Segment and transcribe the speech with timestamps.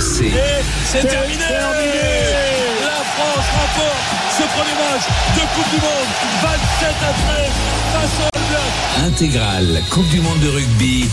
[0.00, 0.32] RMC.
[0.84, 2.09] C'est terminé
[4.54, 5.04] premier match
[5.36, 6.10] de Coupe du Monde
[6.42, 7.50] 27 après
[7.92, 11.08] face au All Intégrale Coupe du Monde de rugby.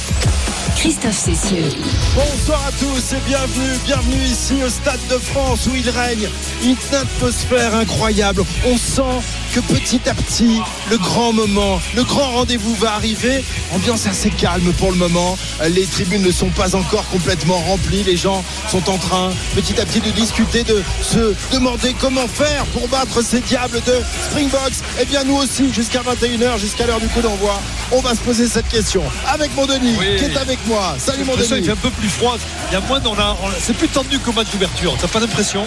[0.78, 1.70] Christophe Cessieux.
[2.14, 6.30] Bonsoir à tous et bienvenue, bienvenue ici au Stade de France où il règne
[6.64, 8.44] une atmosphère incroyable.
[8.64, 9.26] On sent
[9.56, 10.62] que petit à petit,
[10.92, 13.44] le grand moment, le grand rendez-vous va arriver.
[13.74, 15.36] Ambiance assez calme pour le moment.
[15.68, 18.04] Les tribunes ne sont pas encore complètement remplies.
[18.04, 22.66] Les gens sont en train petit à petit de discuter, de se demander comment faire
[22.68, 23.94] pour battre ces diables de
[24.30, 24.74] Springboks.
[25.02, 27.60] Eh bien nous aussi, jusqu'à 21h, jusqu'à l'heure du coup d'envoi,
[27.92, 30.16] on va se poser cette question avec mon Denis Oui.
[30.18, 30.96] qui est avec moi.
[30.98, 31.48] Salut mon Denis.
[31.48, 32.38] qu'il fait un peu plus froid.
[32.70, 34.96] Il y a moins, on a, on a- c'est plus tendu qu'au match d'ouverture.
[35.00, 35.64] T'as pas l'impression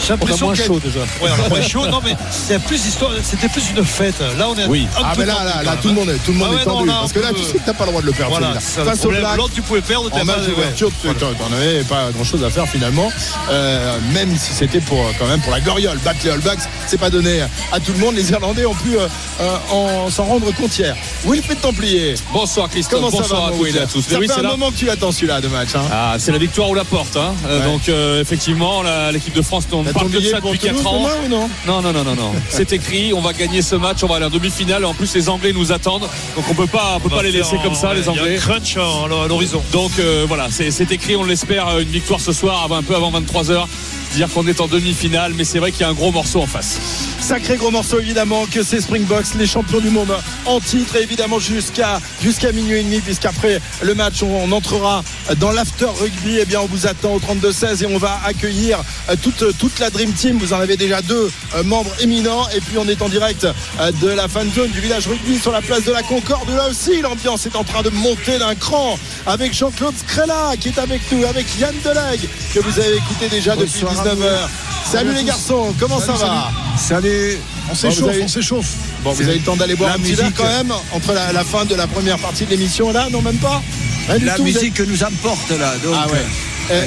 [0.00, 1.00] J'ai l'impression moins chaud, déjà.
[1.00, 1.86] Ouais, on a moins chaud.
[1.86, 2.14] Non, mais
[2.48, 3.10] il y a plus d'histoire.
[3.22, 4.20] C'était plus une fête.
[4.38, 4.86] Là, on est Oui.
[4.96, 6.62] un Ah peu mais là, là, là, tout le monde est, tout le monde Ah
[6.62, 6.88] est non, tendu.
[6.90, 8.38] parce que là, tu sais que t'as pas le droit de le perdre.
[8.38, 9.08] Voilà, Face au.
[9.10, 9.24] Black,
[9.54, 10.08] tu pouvais perdre.
[10.12, 13.10] en match d'ouverture, tu t'en avais pas grand chose à faire finalement.
[13.50, 16.60] Euh, même si c'était pour euh, quand même pour la Goriole, battre les All Blacks,
[16.86, 17.40] c'est pas donné
[17.72, 18.14] à tout le monde.
[18.14, 19.08] Les Irlandais ont pu euh,
[19.40, 20.94] euh, en- s'en rendre compte hier.
[21.24, 24.02] Wilfried Templier, Bonsoir Christophe, comment ça bonsoir va à Will à tous.
[24.02, 24.50] Ça Oui, fait c'est un là.
[24.50, 25.70] moment que tu l'attends celui-là de match.
[25.74, 25.82] Hein.
[25.90, 27.16] Ah, c'est la victoire ou la porte.
[27.16, 27.34] hein.
[27.46, 27.66] Euh, Ouais.
[27.66, 31.08] Donc euh, effectivement, l'équipe de France, on parle de ça depuis 4 Toulouse ans.
[31.24, 32.32] ou non Non, non, non, non, non.
[32.50, 34.84] C'est écrit, on va gagner ce match, on va aller en demi-finale.
[34.84, 36.08] En plus, les Anglais nous attendent.
[36.36, 38.06] Donc on peut pas, on peut On pas les laisser comme ça, en- les Il
[38.06, 38.36] y a Anglais.
[38.36, 39.62] un crunch à l'horizon.
[39.72, 43.66] Donc euh, voilà, c'est écrit, on l'espère, une victoire ce soir, un peu avant 23h.
[44.14, 46.46] Dire qu'on est en demi-finale, mais c'est vrai qu'il y a un gros morceau en
[46.46, 46.78] face.
[47.20, 50.12] Sacré gros morceau évidemment que c'est Springboks, les champions du monde
[50.46, 55.04] en titre et évidemment jusqu'à jusqu'à minuit et demi puisqu'après le match on, on entrera
[55.36, 59.14] dans l'after rugby et bien on vous attend au 32-16 et on va accueillir euh,
[59.22, 60.38] toute, toute la Dream Team.
[60.38, 63.92] Vous en avez déjà deux euh, membres éminents et puis on est en direct euh,
[64.02, 66.48] de la fan zone du village rugby sur la place de la Concorde.
[66.50, 70.78] Là aussi l'ambiance est en train de monter d'un cran avec Jean-Claude Scrella qui est
[70.78, 74.48] avec nous, avec Yann Delegue que vous avez écouté déjà depuis 19h.
[74.90, 77.38] Salut les garçons, comment ça va Salut,
[77.70, 78.66] on s'échauffe, vous avez- on s'échauffe.
[79.04, 81.32] Bon, vous avez le temps d'aller boire La un petit verre quand même entre la,
[81.32, 83.62] la fin de la première partie de l'émission là Non, même pas?
[84.08, 85.74] Rien La tout, musique que nous emporte là.
[85.84, 86.26] Donc, Ah ouais.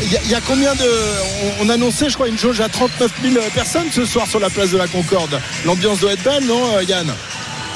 [0.06, 0.90] Il y, a- y a combien de.
[1.62, 4.50] On, on annonçait, je crois, une jauge à 39 000 personnes ce soir sur la
[4.50, 5.40] place de la Concorde.
[5.66, 7.08] L'ambiance doit être belle, non, euh, Yann?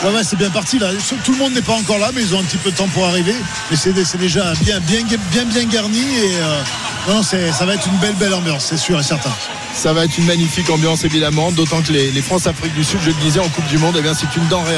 [0.03, 0.89] Ouais, ouais, c'est bien parti là.
[1.25, 2.87] Tout le monde n'est pas encore là, mais ils ont un petit peu de temps
[2.93, 3.33] pour arriver.
[3.69, 4.99] Mais c'est c'est déjà bien, bien,
[5.31, 6.61] bien, bien garni et euh,
[7.07, 9.31] non, ça va être une belle, belle ambiance, c'est sûr et certain.
[9.73, 13.09] Ça va être une magnifique ambiance évidemment, d'autant que les, les France-Afrique du Sud, je
[13.09, 14.77] le disais, en Coupe du Monde, eh c'est une denrée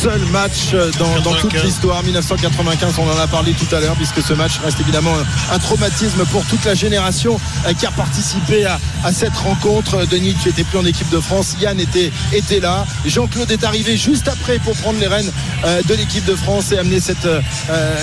[0.00, 1.64] seul match euh, dans, dans toute 95.
[1.64, 5.12] l'histoire, 1995, on en a parlé tout à l'heure, puisque ce match reste évidemment
[5.50, 10.06] un, un traumatisme pour toute la génération euh, qui a participé à, à cette rencontre.
[10.06, 13.96] Denis, tu étais plus en équipe de France, Yann était, était là, Jean-Claude est arrivé
[13.96, 15.30] juste après pour prendre les rênes
[15.64, 17.40] euh, de l'équipe de France et amener cette, euh,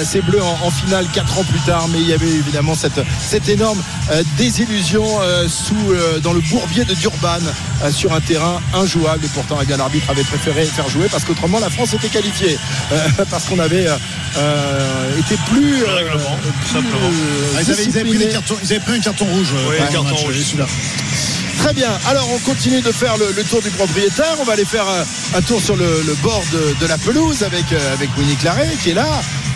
[0.03, 1.88] ces Bleus en, en finale 4 ans plus tard.
[1.94, 3.81] Mais il y avait évidemment cette, cette énorme
[4.12, 7.39] euh, désillusion euh, sous, euh, dans le bourbier de Durban
[7.83, 9.23] euh, sur un terrain injouable.
[9.25, 12.57] Et pourtant, eh bien, l'arbitre avait préféré faire jouer parce qu'autrement, la France était qualifiée.
[12.91, 13.96] Euh, parce qu'on avait euh,
[14.38, 15.79] euh, été plus.
[15.79, 17.07] Le règlement, tout simplement.
[17.07, 19.47] euh, Ah, ils, avaient, ils avaient pris des cartons- ils avaient pris un carton rouge.
[19.53, 20.35] Oui, pendant un le carton match, rouge.
[20.44, 20.66] celui-là.
[21.59, 21.90] Très bien.
[22.07, 24.35] Alors, on continue de faire le, le tour du propriétaire.
[24.40, 24.85] On va aller faire
[25.35, 28.91] un tour sur le, le bord de, de la pelouse avec, avec Winnie Claret qui
[28.91, 29.07] est là.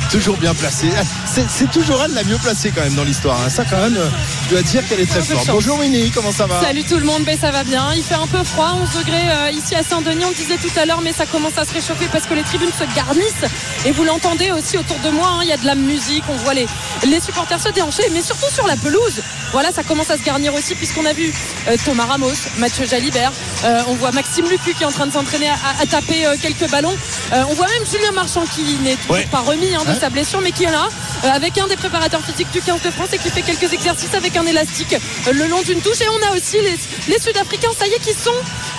[0.09, 0.89] Toujours bien placée.
[1.31, 3.40] C'est toujours elle la mieux placée quand même dans l'histoire.
[3.45, 3.50] hein.
[3.50, 4.09] Ça, quand même, euh,
[4.45, 5.47] je dois dire qu'elle est très forte.
[5.47, 7.85] Bonjour Winnie, comment ça va Salut tout le monde, ben ça va bien.
[7.95, 10.72] Il fait un peu froid, 11 degrés euh, ici à Saint-Denis, on le disait tout
[10.79, 13.45] à l'heure, mais ça commence à se réchauffer parce que les tribunes se garnissent.
[13.85, 16.35] Et vous l'entendez aussi autour de moi, hein, il y a de la musique, on
[16.38, 16.66] voit les,
[17.07, 19.22] les supporters se déhancher, mais surtout sur la pelouse.
[19.51, 21.31] Voilà, ça commence à se garnir aussi puisqu'on a vu
[21.68, 23.31] euh, Thomas Ramos, Mathieu Jalibert,
[23.66, 26.69] euh, on voit Maxime Lucu qui est en train de s'entraîner à, à taper quelques
[26.72, 26.95] ballons.
[27.31, 29.28] On voit même Julien Marchand qui n'est toujours Ouais.
[29.31, 30.88] pas remis hein, de sa blessure, mais qui est là
[31.24, 34.35] avec un des préparateurs physiques du 15 de France et qui fait quelques exercices avec
[34.38, 36.02] un élastique euh, le long d'une touche.
[36.02, 38.31] Et on a aussi les, Sud-Africains, ça y est, qui sont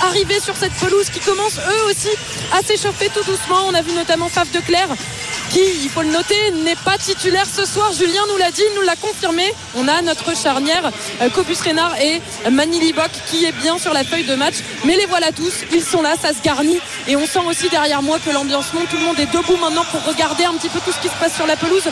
[0.03, 2.09] arrivés sur cette pelouse, qui commencent eux aussi
[2.53, 3.67] à s'échauffer tout doucement.
[3.69, 4.89] On a vu notamment Faf de Clerc
[5.51, 7.93] qui, il faut le noter, n'est pas titulaire ce soir.
[7.93, 9.53] Julien nous l'a dit, il nous l'a confirmé.
[9.75, 10.91] On a notre charnière,
[11.21, 14.55] euh, Copus Reynard et Manili Bock qui est bien sur la feuille de match.
[14.85, 16.79] Mais les voilà tous, ils sont là, ça se garnit.
[17.09, 18.89] Et on sent aussi derrière moi que l'ambiance monte.
[18.89, 21.19] Tout le monde est debout maintenant pour regarder un petit peu tout ce qui se
[21.21, 21.89] passe sur la pelouse.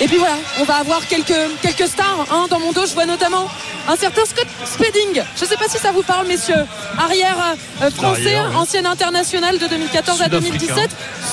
[0.00, 1.32] Et puis voilà, on va avoir quelques,
[1.86, 2.26] stars.
[2.30, 2.46] hein.
[2.50, 3.48] Dans mon dos, je vois notamment
[3.88, 5.22] un certain Scott Spedding.
[5.36, 6.66] Je ne sais pas si ça vous parle, messieurs.
[6.98, 8.56] Arrière euh, français, L'arrière, oui.
[8.56, 10.58] ancien international de 2014 à Sud-Africain.
[10.58, 10.90] 2017,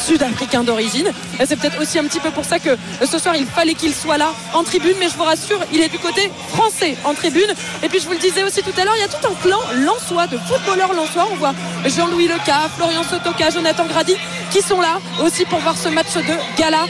[0.08, 1.12] sud-africain d'origine.
[1.46, 3.94] C'est peut-être aussi un petit peu pour ça que euh, ce soir il fallait qu'il
[3.94, 7.52] soit là en tribune, mais je vous rassure, il est du côté français en tribune.
[7.84, 9.34] Et puis je vous le disais aussi tout à l'heure, il y a tout un
[9.48, 11.28] clan lensois, de footballeurs lensois.
[11.32, 11.54] On voit
[11.86, 14.16] Jean-Louis Leca, Florian Sotoka, Jonathan Grady
[14.52, 16.86] qui sont là aussi pour voir ce match de gala.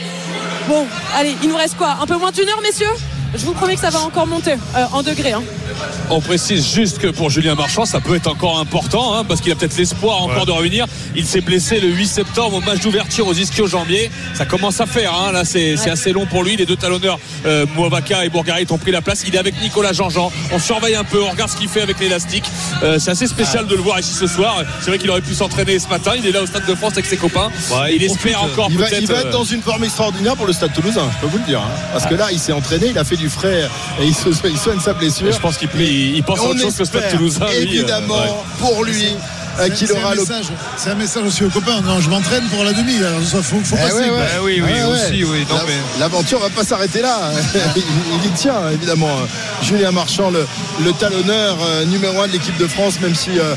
[0.68, 0.86] Bon,
[1.16, 1.96] allez, il nous reste quoi?
[2.00, 2.90] Un peu moins d'une heure, messieurs?
[3.34, 5.32] Je vous promets que ça va encore monter euh, en degrés.
[5.32, 5.42] hein.
[6.10, 9.52] On précise juste que pour Julien Marchand, ça peut être encore important hein, parce qu'il
[9.52, 10.86] a peut-être l'espoir encore de revenir.
[11.14, 14.10] Il s'est blessé le 8 septembre au match d'ouverture aux ischio-jambiers.
[14.34, 15.12] Ça commence à faire.
[15.14, 15.32] hein.
[15.32, 16.56] Là, c'est assez long pour lui.
[16.56, 19.24] Les deux talonneurs, euh, Mouavaka et Bourgarit, ont pris la place.
[19.26, 20.30] Il est avec Nicolas Jean-Jean.
[20.52, 22.44] On surveille un peu, on regarde ce qu'il fait avec l'élastique.
[22.82, 24.62] Euh, c'est assez spécial de le voir ici ce soir.
[24.80, 26.12] C'est vrai qu'il aurait pu s'entraîner ce matin.
[26.16, 27.50] Il est là au Stade de France avec ses copains.
[27.70, 28.52] Ouais, il il espère profite.
[28.52, 29.00] encore Il va, peut-être.
[29.02, 31.38] il va être euh, dans une forme extraordinaire pour le Stade Toulousain, je peux vous
[31.38, 31.60] le dire.
[31.60, 31.70] hein.
[31.92, 33.68] Parce que là, il s'est entraîné, il a fait du frais
[34.00, 35.32] et il, se- il soigne sa blessure.
[35.32, 37.46] je pense qu'il il, il pense à autre chose que le Stade espère, Toulousain.
[37.46, 38.30] lui, euh, évidemment, ouais.
[38.58, 39.16] pour lui,
[39.60, 40.20] euh, aura un, le.
[40.20, 41.80] message, c'est un message aussi aux copains.
[41.82, 42.96] Non, je m'entraîne pour la demi.
[42.98, 43.94] Alors, ça, faut, faut Eh passer.
[43.96, 44.16] ouais, quoi.
[44.18, 44.24] ouais.
[44.24, 44.82] Bah oui, oui, ouais.
[44.84, 45.46] aussi, oui.
[45.48, 47.30] Non, La- mais- L'aventure va pas s'arrêter là.
[47.76, 47.82] il,
[48.24, 49.10] il y tient, évidemment.
[49.62, 50.46] Julien Marchand, le,
[50.84, 53.54] le talonneur euh, numéro 1 de l'équipe de France, même si euh,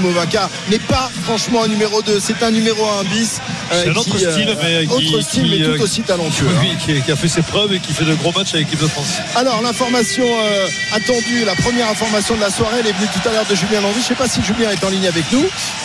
[0.00, 2.20] Movaca n'est pas franchement un numéro 2.
[2.20, 3.40] C'est un numéro 1 bis.
[3.72, 5.82] euh, C'est un autre qui, euh, style, mais qui- autre style, qui, mais euh, tout
[5.82, 6.46] aussi talentueux.
[6.48, 6.60] hein.
[6.62, 8.80] Oui, qui, qui a fait ses preuves et qui fait de gros matchs avec l'équipe
[8.82, 9.08] de France.
[9.36, 13.32] Alors l'information euh, attendue, la première information de la soirée, elle est venue tout à
[13.32, 13.96] l'heure de Julien Landry.
[13.96, 15.39] Je ne sais pas si Julien est en ligne avec nous.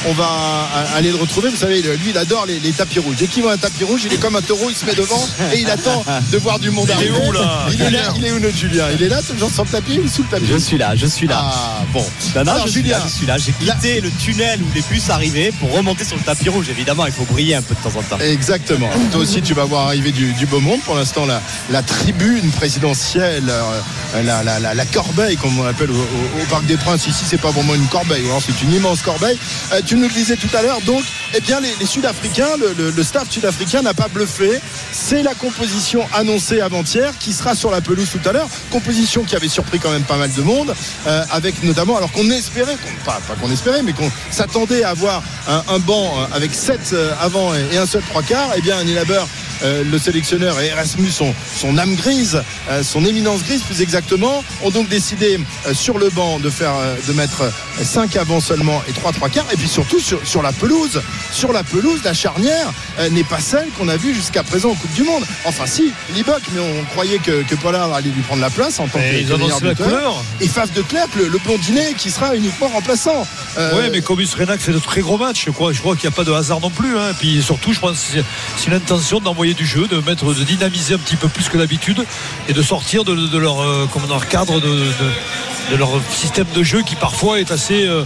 [0.07, 1.49] On va euh, aller le retrouver.
[1.49, 3.15] Vous savez, lui, il adore les, les tapis rouges.
[3.17, 5.23] Dès qu'il voit un tapis rouge, il est comme un taureau, il se met devant
[5.53, 7.27] et il attend de voir du monde Il est arriver.
[7.27, 8.85] où, là il est là, il est où notre Julien?
[8.93, 10.45] Il est là, toujours sur le tapis ou sous le tapis?
[10.51, 11.39] Je suis là, je suis là.
[11.41, 12.05] Ah bon.
[12.35, 13.37] Non, non, Alors, je suis Julien, là, je suis là.
[13.37, 16.67] J'ai quitté le tunnel où les bus arrivaient pour remonter sur le tapis rouge.
[16.69, 18.19] Évidemment, il faut briller un peu de temps en temps.
[18.23, 18.89] Exactement.
[19.11, 20.81] Toi aussi, tu vas voir arriver du, du beau monde.
[20.81, 21.41] Pour l'instant, la,
[21.71, 26.45] la tribune présidentielle, euh, la, la, la, la corbeille, comme on l'appelle au, au- au
[26.49, 27.07] Parc des Princes.
[27.07, 29.37] Ici, c'est pas vraiment une corbeille, ou alors c'est une immense corbeille.
[29.73, 30.81] Euh, tu nous le disais tout à l'heure.
[30.81, 31.03] Donc,
[31.33, 34.59] eh bien, les, Sud-Africains, le, staff sud-africain n'a pas bluffé.
[34.91, 38.47] C'est la composition annoncée avant-hier qui sera sur la pelouse tout à l'heure.
[38.71, 40.73] Composition qui avait surpris quand même pas mal de monde,
[41.07, 45.79] euh, avec notamment, alors qu'on espérait, pas, qu'on espérait, mais qu'on s'attendait à avoir un,
[45.79, 48.51] banc euh, avec 7 avant et, un seul trois quarts.
[48.55, 49.23] Eh bien, Nilaber,
[49.63, 52.41] euh, le sélectionneur et Erasmus, son, son âme grise,
[52.83, 55.39] son éminence grise plus exactement, ont donc décidé
[55.73, 56.73] sur le banc de faire,
[57.07, 57.43] de mettre
[57.81, 59.34] 5 avant seulement et 3 trois quarts.
[59.51, 61.01] Et puis surtout sur, sur la pelouse,
[61.31, 64.75] sur la pelouse, la charnière euh, n'est pas celle qu'on a vue jusqu'à présent en
[64.75, 65.23] Coupe du Monde.
[65.43, 68.87] Enfin si, Liboc, mais on croyait que, que Pollard allait lui prendre la place en
[68.87, 70.23] tant que, Et ils que meilleur annoncent la couleur.
[70.41, 73.27] Et Faf de Clerc, le, le blondinet qui sera uniquement remplaçant.
[73.57, 75.43] Euh, Oui, mais Cobus Renac fait de très gros matchs.
[75.47, 76.97] Je crois, je crois qu'il n'y a pas de hasard non plus.
[76.97, 77.09] hein.
[77.11, 78.21] Et puis surtout, je pense que
[78.57, 82.03] c'est- l'intention d'envoyer du jeu, de mettre, de dynamiser un petit peu plus que d'habitude
[82.49, 86.45] et de sortir de, de leur, euh, comment, leur cadre de, de- de leur système
[86.53, 88.03] de jeu qui parfois est assez, euh,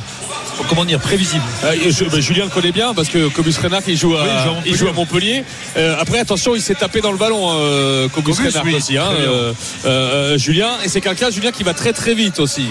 [0.67, 1.43] comment dire, prévisible.
[1.63, 4.29] Euh, je- bah, Julien le connaît bien parce que Cobus Renac il joue à, Oui,
[4.65, 5.43] il joue à Montpellier.
[5.77, 8.33] Euh, après attention il s'est tapé dans le ballon euh, Cobus
[8.65, 9.53] oui, aussi hein, euh,
[9.85, 12.65] euh, Julien et c'est quelqu'un Julien qui va très très vite aussi.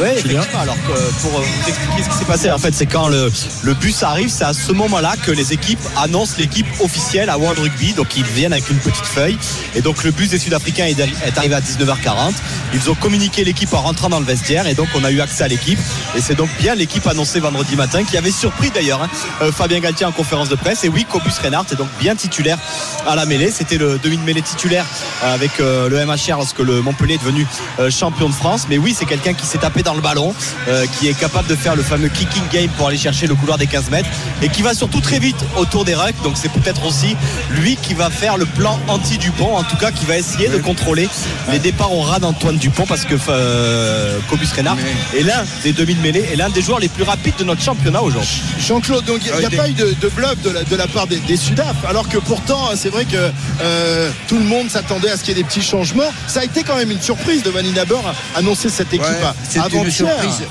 [0.00, 0.42] Oui, effectivement.
[0.60, 3.30] Alors que, pour euh, vous expliquer ce qui s'est passé, en fait, c'est quand le,
[3.62, 7.58] le bus arrive, c'est à ce moment-là que les équipes annoncent l'équipe officielle à World
[7.58, 7.92] Rugby.
[7.92, 9.38] Donc ils viennent avec une petite feuille.
[9.74, 12.32] Et donc le bus des Sud-Africains est arri- est arrivé à 19h40.
[12.74, 15.44] Ils ont communiqué l'équipe en rentrant dans le vestiaire et donc on a eu accès
[15.44, 15.78] à l'équipe.
[16.16, 19.08] Et c'est donc bien l'équipe annoncée vendredi matin qui avait surpris d'ailleurs hein,
[19.42, 20.84] euh, Fabien Galtier en conférence de presse.
[20.84, 22.58] Et oui, Cobus Reinhardt est donc bien titulaire
[23.06, 23.50] à la mêlée.
[23.50, 24.86] C'était le demi-mêlée titulaire
[25.24, 27.46] euh, avec euh, le MHR lorsque le Montpellier est devenu
[27.78, 28.66] euh, champion de France.
[28.68, 30.34] Mais oui, c'est quelqu'un qui s'est tapé dans le ballon,
[30.68, 33.58] euh, qui est capable de faire le fameux kicking game pour aller chercher le couloir
[33.58, 34.08] des 15 mètres
[34.42, 36.20] et qui va surtout très vite autour des rucks.
[36.22, 37.16] Donc c'est peut-être aussi
[37.50, 41.08] lui qui va faire le plan anti-Dupont, en tout cas qui va essayer de contrôler
[41.50, 44.76] les départs au ras d'Antoine Dupont parce que euh, Cobus Reynard
[45.16, 48.42] est l'un des demi-mêlées et l'un des joueurs les plus rapides de notre championnat aujourd'hui.
[48.58, 51.06] Jean-Claude, donc il n'y a, pas eu de, de bluff de la, de la part
[51.06, 53.30] des, des Sudaf, alors que pourtant, c'est vrai que
[53.62, 56.10] euh, tout le monde s'attendait à ce qu'il y ait des petits changements.
[56.26, 59.16] Ça a été quand même une surprise de Vanina Beur annoncer cette équipe Ouais,
[59.48, 60.42] c'est une surprise.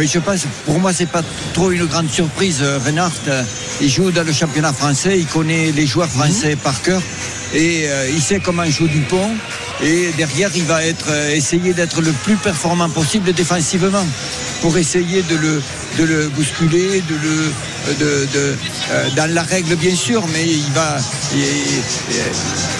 [0.00, 2.60] Je pense, pour moi, c'est pas trop une grande surprise.
[2.62, 3.42] Euh, Reinhardt, euh,
[3.80, 7.02] il joue dans le championnat français, il connaît les joueurs français par cœur
[7.54, 9.30] et euh, il sait comment joue Dupont.
[9.82, 14.06] Et derrière, il va être, euh, essayer d'être le plus performant possible défensivement
[14.60, 15.62] pour essayer de le,
[15.98, 18.56] de le bousculer, de le, de, de,
[18.92, 20.98] euh, dans la règle bien sûr, mais il va,
[21.34, 21.40] il,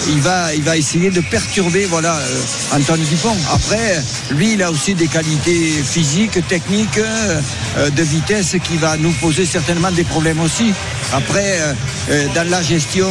[0.09, 2.41] il va, il va essayer de perturber voilà euh,
[2.75, 3.35] Antoine Dupont.
[3.53, 7.39] Après, lui, il a aussi des qualités physiques, techniques, euh,
[7.77, 10.73] euh, de vitesse qui va nous poser certainement des problèmes aussi.
[11.13, 11.59] Après,
[12.33, 13.07] dans la gestion,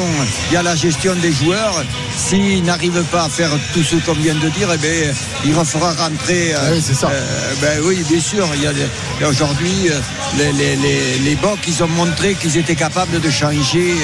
[0.51, 1.85] il y a la gestion des joueurs.
[2.17, 5.13] S'il n'arrive pas à faire tout ce qu'on vient de dire, eh bien,
[5.45, 6.53] il refera rentrer.
[6.55, 7.09] Ah oui, c'est ça.
[7.11, 8.49] euh, ben oui, bien sûr.
[8.57, 8.89] Il y a des-
[9.21, 9.89] et aujourd'hui,
[10.37, 13.95] les, les, les, les Bocs, ils ont montré qu'ils étaient capables de changer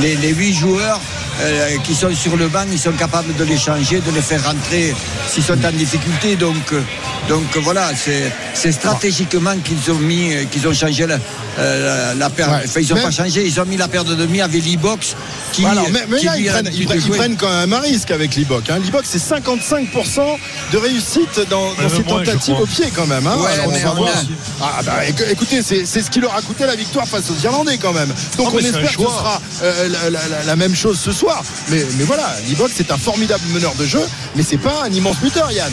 [0.00, 1.00] les, les huit joueurs
[1.40, 4.44] euh, qui sont sur le banc, ils sont capables de les changer, de les faire
[4.44, 4.94] rentrer
[5.28, 6.36] s'ils sont en difficulté.
[6.36, 6.80] Donc, euh,
[7.28, 11.18] donc voilà, c'est c'est stratégiquement qu'ils ont mis, euh, qu'ils ont changé la,
[11.58, 12.50] euh, la paire.
[12.50, 12.58] Ouais.
[12.64, 15.16] Enfin, ils n'ont Même- pas changé, ils ont mis la paire de demi avec l'e-box
[15.52, 17.16] qui, mais, mais qui là, ils a prennent, l'habitude ils prennent- de ils jouer.
[17.18, 18.70] prennent quand même un risque avec l'e-box.
[18.70, 18.78] Hein.
[18.84, 20.38] L'e-box, c'est 55%
[20.72, 23.26] de réussite dans, ses tentatives au pied quand même.
[23.26, 23.36] hein.
[23.38, 24.28] Ouais, Alors, on mais va on voir a- si-
[24.60, 27.44] Ah, bah, éc- écoutez, c'est c'est ce qui leur a coûté la victoire face aux
[27.44, 28.12] Irlandais quand même.
[28.36, 31.21] Donc on espère que ce sera euh, la, la- la- la même chose ce soir.
[31.68, 34.00] Mais, mais voilà, l'e-box c'est un formidable meneur de jeu,
[34.36, 35.72] mais c'est pas un immense buteur, Yann.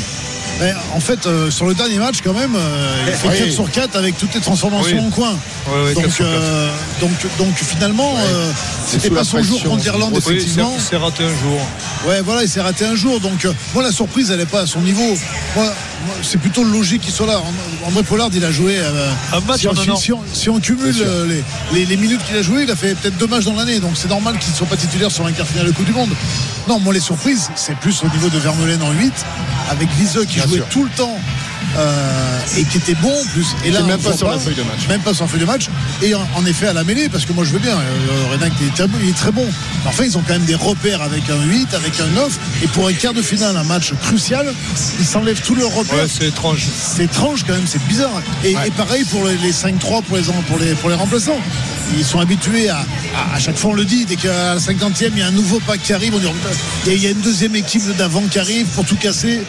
[0.59, 3.37] Mais en fait, euh, sur le dernier match, quand même, euh, il fait Oui.
[3.39, 5.07] 4 sur 4 avec toutes les transformations Oui.
[5.07, 5.31] en coin.
[5.67, 6.35] Ouais, ouais, 4 donc, sur 4.
[6.35, 8.51] euh, donc, donc finalement, euh,
[8.85, 10.73] c'était pas son jour contre l'Irlande, effectivement.
[10.75, 11.59] il s'est raté un jour.
[12.07, 13.19] Ouais, voilà, il s'est raté un jour.
[13.19, 15.01] Donc, euh, moi, la surprise, elle n'est pas à son niveau.
[15.55, 17.37] Moi, moi, c'est plutôt logique qu'il soit là.
[17.39, 18.77] And- André Pollard, il a joué.
[18.77, 19.95] euh, Un match si, on, en un si- an.
[19.97, 22.75] si on- si on cumule euh, les, les- les minutes qu'il a joué, il a
[22.77, 23.79] fait peut-être deux matchs dans l'année.
[23.81, 25.91] Donc, c'est normal qu'il ne soit pas titulaire sur un quart final de Coupe du
[25.91, 26.11] Monde.
[26.69, 29.13] Non, moi, les surprises, c'est plus au niveau de Vermeulen en 8,
[29.69, 30.67] avec Viseux qui Bien jouait sûr.
[30.69, 31.19] tout le temps.
[31.77, 33.47] Euh, et qui était bon en plus.
[33.65, 34.87] Et là, même pas sur la feuille de match.
[34.87, 35.67] Même pas sur la feuille de match.
[36.01, 38.51] Et en, en effet, à la mêlée, parce que moi je veux bien, euh, Renac
[38.61, 39.45] il est, très, il est très bon.
[39.83, 42.39] Mais enfin, ils ont quand même des repères avec un 8, avec un 9.
[42.63, 44.53] Et pour un quart de finale, un match crucial,
[44.99, 45.95] ils s'enlèvent tous leurs repères.
[46.03, 46.67] Ouais, c'est étrange.
[46.75, 48.21] C'est étrange quand même, c'est bizarre.
[48.43, 51.39] Et, et pareil pour les, les 5-3 pour les, pour, les, pour les remplaçants.
[51.97, 55.09] Ils sont habitués à, à, à chaque fois on le dit, dès qu'à la 50e
[55.13, 56.33] il y a un nouveau pack qui arrive, on dit oh,
[56.85, 59.41] il y a- il une deuxième équipe d'avant qui arrive pour tout casser.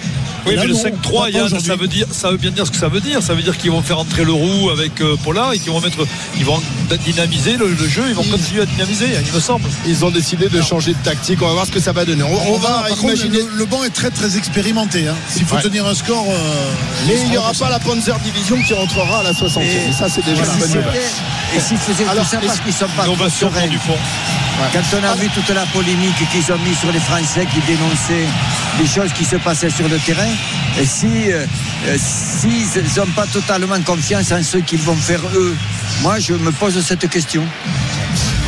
[0.47, 1.67] Oui, là, mais le non, 5-3, pas Yann, aujourd'hui.
[1.69, 3.23] ça veut dire, ça veut bien dire ce que ça veut dire.
[3.23, 5.83] Ça veut dire qu'ils vont faire entrer le roux avec euh, Pollard et qu'ils vont
[5.83, 5.99] mettre,
[6.39, 6.59] ils vont
[7.05, 9.69] dynamiser le, le jeu, ils vont continuer à dynamiser, il me semble.
[9.87, 11.43] Ils ont décidé de changer de tactique.
[11.43, 12.23] On va voir ce que ça va donner.
[12.23, 13.37] On, on va contre, imaginer.
[13.37, 15.07] le, le banc est très très expérimenté.
[15.09, 15.15] hein.
[15.29, 15.63] S'il faut Ouais.
[15.63, 16.25] tenir un score.
[16.31, 16.73] euh,
[17.07, 19.61] Mais il n'y aura pas la Panzer Division qui rentrera à la 60e.
[19.61, 21.01] Et, ça, c'est déjà si bonne nouvelle.
[21.55, 23.69] Et s'ils faisaient ça parce qu'ils sont pas trop sereins.
[24.73, 28.29] Quand on a vu toute la polémique qu'ils ont mis sur les Français qui dénonçaient
[28.79, 30.33] des choses qui se passaient sur le terrain,
[30.79, 31.45] et si euh,
[31.87, 35.57] euh, s'ils n'ont pas totalement confiance en ce qu'ils vont faire eux,
[36.03, 37.43] moi je me pose cette question.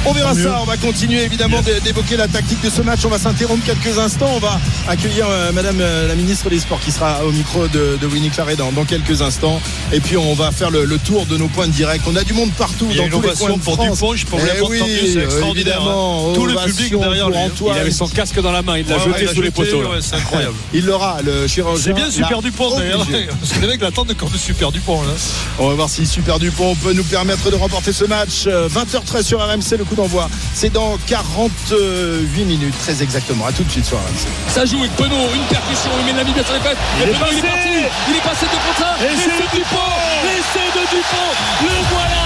[0.05, 0.59] On verra ça.
[0.61, 3.01] On va continuer évidemment d'é- d'évoquer la tactique de ce match.
[3.05, 4.31] On va s'interrompre quelques instants.
[4.35, 7.97] On va accueillir euh, Madame euh, la ministre des Sports qui sera au micro de,
[8.01, 9.61] de Winnie Claret dans, dans quelques instants.
[9.93, 12.05] Et puis on va faire le, le tour de nos points de direct.
[12.09, 13.91] On a du monde partout Il y a dans tous les coins de pour France.
[13.99, 14.81] Dupont, je peux vous Eh oui,
[15.13, 16.31] c'est extraordinaire, évidemment.
[16.31, 16.33] hein.
[16.35, 17.51] Tout le public derrière pour lui, hein.
[17.55, 17.77] Antoine.
[17.77, 19.43] Il avait son casque dans la main, il l'a Ouais, jeté ouais, il a sous
[19.43, 19.83] les poteaux.
[19.83, 20.55] ouais, c'est incroyable.
[20.75, 21.85] Il l'aura, le chirurgien.
[21.85, 23.07] C'est bien Super Dupont d'ailleurs.
[23.41, 25.13] Parce que les mecs l'attendent encore de Super Dupont là.
[25.61, 28.45] On va voir si Super Dupont peut nous permettre de remporter ce match.
[28.49, 30.29] Euh, 20h13 sur RMC, le coup d'envoi.
[30.55, 33.47] C'est dans 48 minutes, très exactement.
[33.47, 34.27] À tout de suite sur RMC.
[34.49, 36.77] Ça joue avec Penaud, une percussion, il met la mis bien sur les fesses.
[36.99, 37.41] Il Et est il est passé.
[37.43, 37.69] parti,
[38.09, 39.03] il est passé de contre un.
[39.05, 39.93] L'essai de Dupont,
[40.25, 41.33] l'essai de Dupont,
[41.63, 42.25] le voilà,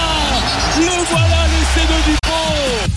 [0.79, 2.96] le voilà, l'essai de Dupont.